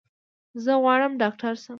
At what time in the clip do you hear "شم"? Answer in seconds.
1.63-1.69